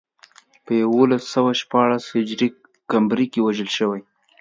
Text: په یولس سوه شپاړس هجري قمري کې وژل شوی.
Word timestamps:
په 0.65 0.71
یولس 0.83 1.23
سوه 1.33 1.51
شپاړس 1.61 2.03
هجري 2.15 2.49
قمري 2.91 3.25
کې 3.31 3.39
وژل 3.43 3.69
شوی. 3.77 4.01